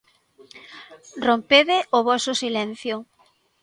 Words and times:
Rompede 1.27 1.77
o 1.97 1.99
voso 2.09 2.31
silencio! 2.43 2.95